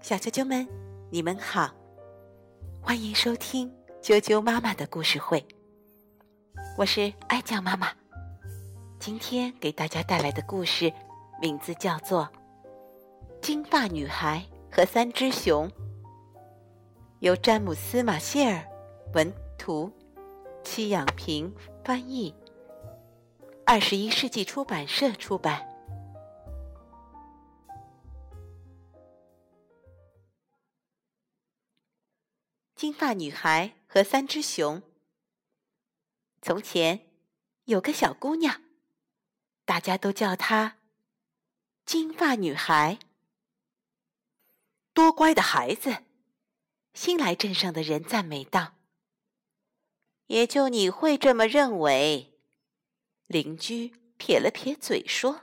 [0.00, 0.68] 小啾啾们，
[1.10, 1.70] 你们好，
[2.80, 3.72] 欢迎收听
[4.02, 5.44] 啾啾妈妈的故事会。
[6.76, 7.88] 我是爱酱妈妈，
[8.98, 10.92] 今天给大家带来的故事
[11.40, 12.28] 名字叫做
[13.40, 15.68] 《金发女孩和三只熊》，
[17.20, 18.62] 由詹姆斯·马歇尔
[19.14, 19.90] 文图，
[20.62, 21.54] 戚养平
[21.84, 22.34] 翻译，
[23.64, 25.73] 二十一世纪出版社出版。
[32.74, 34.82] 金发女孩和三只熊。
[36.42, 37.08] 从前
[37.64, 38.62] 有个小姑娘，
[39.64, 40.78] 大家都叫她
[41.86, 42.98] 金发女孩。
[44.92, 46.04] 多乖的孩子！
[46.92, 48.74] 新来镇上的人赞美道。
[50.26, 52.32] 也就你会这么认为。
[53.26, 55.42] 邻居撇了撇嘴说：“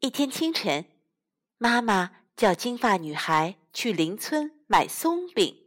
[0.00, 0.86] 一天清晨，
[1.58, 5.66] 妈妈叫金发女孩去邻村买松饼。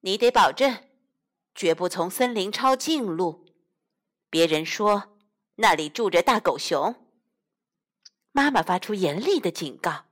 [0.00, 0.84] 你得保证。”
[1.54, 3.44] 绝不从森林抄近路。
[4.30, 5.18] 别人说
[5.56, 6.94] 那里住着大狗熊。
[8.30, 10.04] 妈妈发出严厉的警告。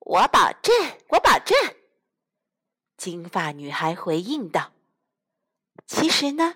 [0.00, 0.74] 我保证，
[1.10, 1.56] 我保证。
[2.96, 4.72] 金发女孩回应道
[5.86, 6.54] ：“其实呢，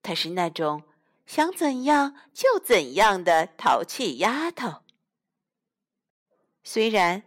[0.00, 0.84] 她是那种
[1.26, 4.84] 想怎样就怎样的淘气丫头。
[6.62, 7.24] 虽然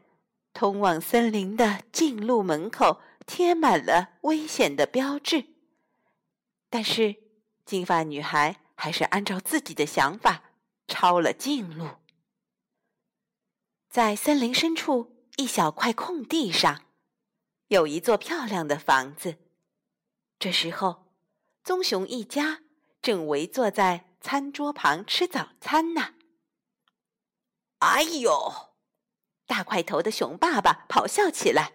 [0.56, 5.48] 通往森林的近路门口。”贴满了危险的标志，
[6.70, 7.16] 但是
[7.66, 10.44] 金发女孩还是按照自己的想法
[10.88, 11.90] 抄了近路。
[13.90, 16.84] 在森林深处一小块空地上，
[17.70, 19.40] 有一座漂亮的房子。
[20.38, 21.12] 这时候，
[21.64, 22.62] 棕熊一家
[23.02, 26.14] 正围坐在餐桌旁吃早餐呢。
[27.80, 28.75] 哎呦！
[29.46, 31.74] 大块头的熊爸爸咆哮起来。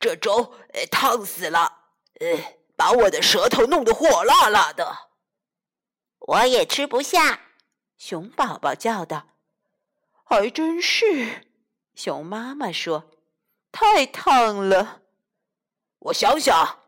[0.00, 0.54] 这粥
[0.90, 1.84] 烫死了，
[2.20, 5.10] 呃，把我的舌头弄得火辣辣的，
[6.18, 7.40] 我也吃不下。
[7.96, 9.28] 熊宝宝叫道
[10.24, 11.46] ：“还真是。”
[11.94, 13.10] 熊妈妈说
[13.70, 15.02] ：“太烫了。”
[16.00, 16.80] 我想想，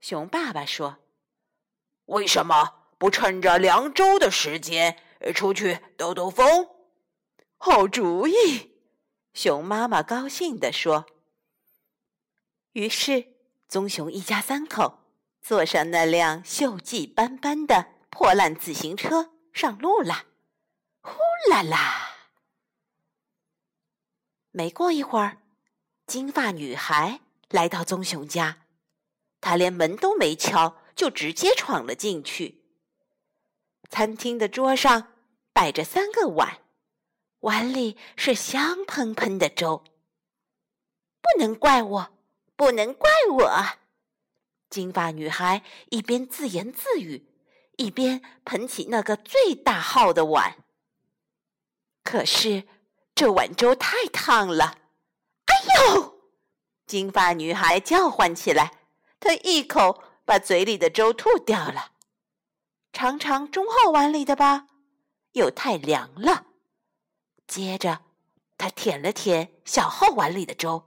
[0.00, 0.98] 熊爸爸说
[2.06, 5.02] ：“为什么不趁着凉粥的时间
[5.34, 6.68] 出去兜兜风？”
[7.58, 8.75] 好主意，
[9.36, 11.04] 熊妈妈高兴地说。
[12.72, 13.34] 于是，
[13.68, 15.00] 棕熊一家三口
[15.42, 20.24] 坐上那辆锈迹斑斑的破烂自行车上路了。
[21.02, 21.12] 呼
[21.50, 22.16] 啦啦！
[24.52, 25.42] 没过一会儿，
[26.06, 27.20] 金发女孩
[27.50, 28.62] 来到棕熊家，
[29.42, 32.64] 她连门都没敲，就直接闯了进去。
[33.90, 35.12] 餐厅的桌上
[35.52, 36.62] 摆着三个碗，
[37.40, 39.84] 碗里是香喷喷的粥。
[41.20, 42.12] 不能怪我。
[42.58, 43.66] 不能怪我，
[44.70, 47.28] 金发女孩一边自言自语，
[47.76, 50.64] 一边捧起那个最大号的碗。
[52.02, 52.66] 可是
[53.14, 54.78] 这碗粥太烫了，
[55.44, 55.54] 哎
[55.92, 56.18] 呦！
[56.86, 58.72] 金发女孩叫唤起来，
[59.20, 61.92] 她一口把嘴里的粥吐掉了。
[62.90, 64.68] 尝尝中号碗里的吧，
[65.32, 66.46] 又太凉了。
[67.46, 68.02] 接着，
[68.58, 70.84] 他舔了舔小号碗里的粥，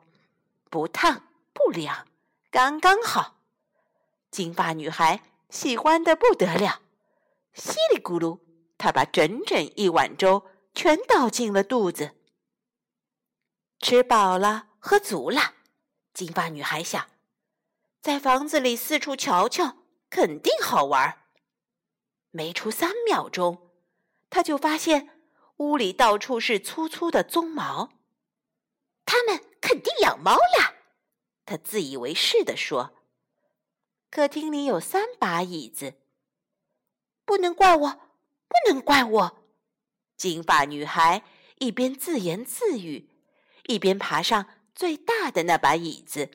[0.70, 1.24] 不烫。
[1.52, 2.08] 不凉，
[2.50, 3.42] 刚刚好。
[4.32, 6.82] 金发女孩喜欢的不得了，
[7.54, 8.40] 稀里咕噜，
[8.78, 12.16] 她把整整一碗粥全倒进了肚子。
[13.80, 15.56] 吃饱了，喝足了，
[16.14, 17.10] 金发女孩想，
[18.02, 21.24] 在房子里四处瞧瞧，肯定好玩。
[22.32, 23.70] 没出三秒钟，
[24.30, 25.19] 她就发现
[25.60, 27.92] 屋里到处是粗粗的鬃毛，
[29.06, 30.76] 他们肯定养猫了。
[31.46, 32.96] 他自以为是地说
[34.10, 35.96] ：“客厅里有三把椅子，
[37.26, 37.92] 不能怪我，
[38.48, 39.44] 不能怪我。”
[40.16, 41.24] 金发女孩
[41.58, 43.10] 一边自言自语，
[43.66, 46.32] 一边爬上最大的那把椅子。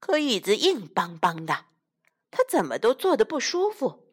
[0.00, 1.66] 可椅子硬邦邦的，
[2.32, 4.08] 她怎么都坐得不舒服。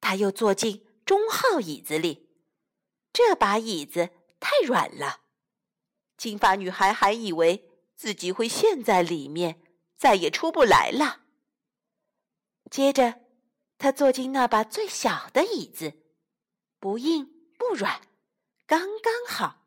[0.00, 2.28] 她又坐进中号椅子里，
[3.12, 5.22] 这把椅子太软了。
[6.16, 7.66] 金发女孩还以为。
[7.96, 9.60] 自己会陷在里面，
[9.94, 11.20] 再也出不来了。
[12.70, 13.20] 接着，
[13.76, 16.00] 他坐进那把最小的椅子，
[16.78, 17.26] 不硬
[17.58, 18.00] 不软，
[18.66, 19.66] 刚刚好。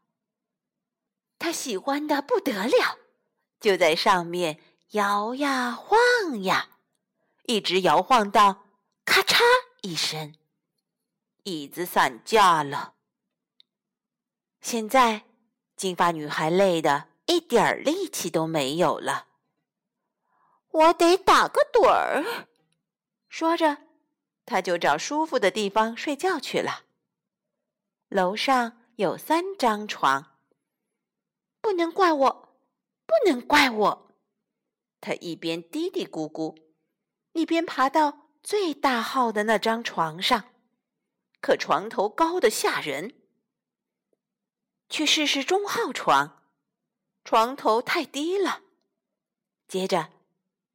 [1.38, 2.98] 他喜欢的不得了，
[3.60, 4.60] 就在上面
[4.94, 6.80] 摇呀晃呀，
[7.44, 8.66] 一直摇晃到
[9.06, 9.44] 咔嚓
[9.84, 10.34] 一声，
[11.44, 12.94] 椅子散架了。
[14.62, 15.26] 现在，
[15.76, 19.28] 金发女孩累得一点力气都没有了。
[20.70, 22.48] 我得打个盹儿。
[23.28, 23.78] 说着，
[24.46, 26.84] 她就找舒服的地方睡觉去了。
[28.08, 30.38] 楼上有三张床，
[31.60, 32.58] 不能怪我，
[33.06, 34.16] 不能怪我。
[35.02, 36.56] 她一边嘀嘀咕咕，
[37.34, 40.53] 一边爬到最大号的那张床上。
[41.44, 43.16] 可床头高的吓人。
[44.88, 46.42] 去试试中号床，
[47.26, 48.62] 床头太低了。
[49.68, 50.10] 接着，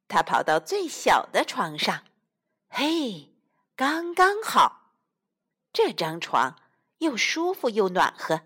[0.07, 2.03] 他跑到最小的床上，
[2.67, 3.33] 嘿，
[3.75, 4.93] 刚刚好。
[5.73, 6.61] 这张床
[6.99, 8.41] 又舒服又暖和。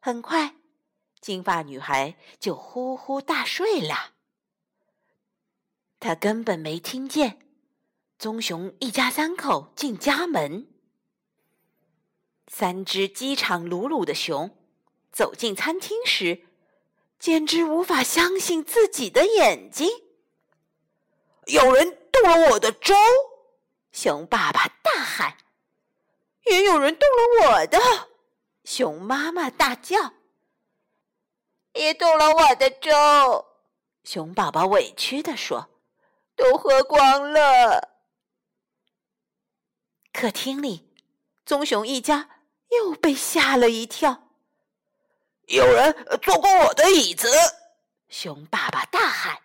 [0.00, 0.56] 很快，
[1.20, 4.14] 金发女孩就呼呼大睡了。
[5.98, 7.38] 她根本没听见
[8.18, 10.66] 棕熊一家三口进家门。
[12.52, 14.58] 三只饥肠辘辘的熊
[15.12, 16.48] 走进餐厅时，
[17.16, 19.88] 简直无法相信自己的眼睛。
[21.46, 22.92] 有人动了我的粥！
[23.92, 25.38] 熊爸爸大喊。
[26.46, 27.78] 也有人动了我的！
[28.64, 30.14] 熊妈妈大叫。
[31.74, 33.46] 也动了我的粥！
[34.02, 35.70] 熊宝宝委屈地说
[36.34, 37.90] ：“都喝光了。”
[40.12, 40.92] 客厅里，
[41.46, 42.39] 棕熊一家。
[42.70, 44.28] 又被吓了一跳。
[45.46, 47.28] 有人坐过我的椅子！
[48.08, 49.42] 熊爸爸大喊。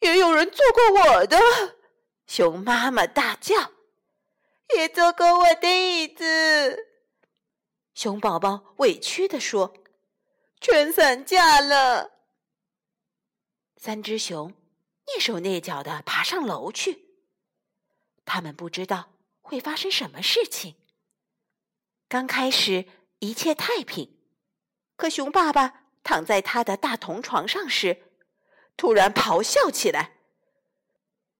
[0.00, 1.38] 也有人坐过我的！
[2.26, 3.72] 熊妈妈大叫。
[4.74, 6.86] 也坐过我的椅子！
[7.94, 9.74] 熊宝宝委屈地说
[10.60, 12.12] ：“全散架了。”
[13.76, 14.54] 三只熊
[15.06, 17.06] 蹑手蹑脚的爬上楼去。
[18.24, 20.76] 他们不知道会发生什么事情。
[22.12, 22.84] 刚开始
[23.20, 24.18] 一切太平，
[24.96, 28.02] 可熊爸爸躺在他的大铜床上时，
[28.76, 30.18] 突然咆哮起来：“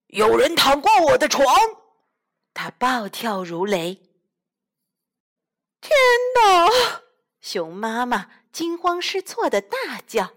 [0.09, 1.45] 有人躺过我的床！”
[2.55, 4.01] 他暴跳如雷。
[5.83, 5.95] 天
[6.37, 7.03] 哪！
[7.43, 10.33] 熊妈妈惊慌失措的大叫：“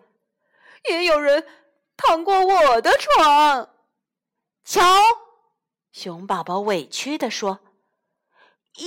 [0.89, 1.47] 也有人
[1.95, 3.69] 躺过我的床！”
[4.65, 4.83] 瞧，
[5.93, 7.61] 熊宝宝委屈地说：“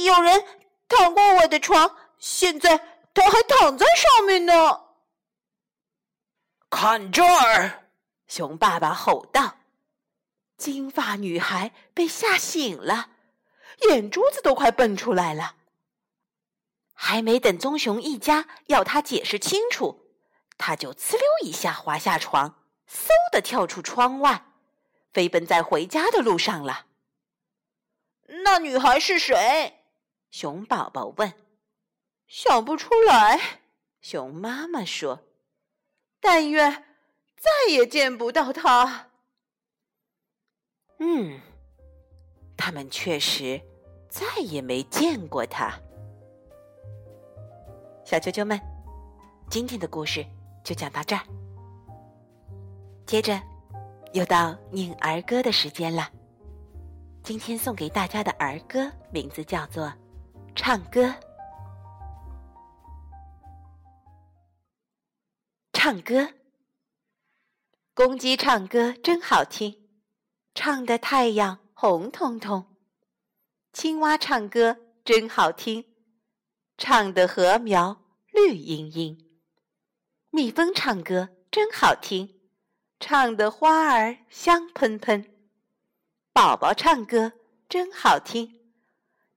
[0.05, 0.45] 有人。”
[0.89, 2.79] 躺过我的床，现在
[3.15, 4.85] 他还躺在上面呢。
[6.71, 7.91] 看这儿！
[8.27, 9.57] 熊爸爸吼道。
[10.57, 13.11] 金发女孩被吓醒了，
[13.89, 15.55] 眼珠子都快蹦出来了。
[16.95, 20.11] 还没等棕熊一家要他解释清楚，
[20.57, 24.47] 他就呲溜一下滑下床，嗖的跳出窗外，
[25.13, 26.87] 飞奔在回家的路上了。
[28.43, 29.78] 那女孩是谁？
[30.31, 31.33] 熊宝宝问
[32.29, 33.61] ：“想不出来。”
[34.01, 35.21] 熊妈妈说
[36.21, 36.71] ：“但愿
[37.37, 39.09] 再也见不到他。”
[41.01, 41.41] 嗯，
[42.57, 43.61] 他们确实
[44.09, 45.73] 再也没见过他。
[48.05, 48.61] 小啾啾们，
[49.51, 50.25] 今天的故事
[50.65, 51.23] 就讲到这儿。
[53.07, 53.41] 接着
[54.13, 56.11] 又到念儿歌的时间了。
[57.23, 59.93] 今天送给大家的儿歌名字叫做。
[60.61, 61.15] 唱歌，
[65.73, 66.35] 唱歌。
[67.95, 69.89] 公鸡唱歌真好听，
[70.55, 72.65] 唱的太阳红彤彤；
[73.73, 75.85] 青蛙唱歌真好听，
[76.77, 79.17] 唱的禾苗绿茵茵；
[80.31, 82.41] 蜜蜂唱歌真好听，
[82.99, 85.23] 唱的花儿香喷喷；
[86.33, 87.33] 宝宝唱歌
[87.69, 88.58] 真好听。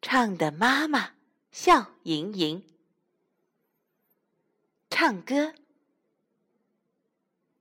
[0.02, 1.12] 唱的妈妈
[1.52, 2.66] 笑盈盈，
[4.90, 5.54] 唱歌。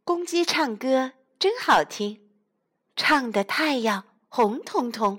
[0.05, 2.31] 公鸡唱歌真好听，
[2.97, 5.19] 唱的太阳红彤彤；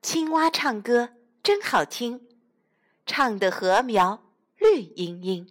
[0.00, 1.10] 青蛙唱歌
[1.42, 2.26] 真好听，
[3.04, 4.24] 唱的禾苗
[4.56, 5.46] 绿茵茵；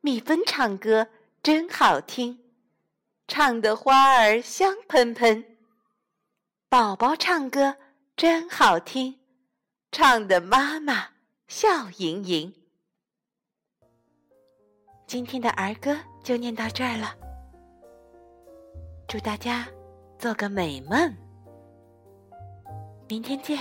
[0.00, 1.08] 蜜蜂唱歌
[1.42, 2.42] 真好听，
[3.28, 5.44] 唱的花儿香喷喷；
[6.70, 7.76] 宝宝唱歌
[8.16, 9.19] 真好听。
[9.92, 11.08] 唱的妈妈
[11.48, 12.54] 笑盈盈。
[15.04, 17.12] 今天的儿歌就念到这儿了，
[19.08, 19.66] 祝大家
[20.16, 21.12] 做个美梦，
[23.08, 23.58] 明天见。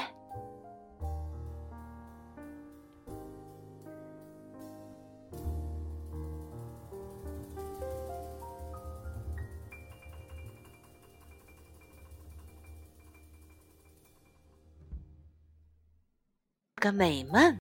[16.79, 17.57] 个美梦。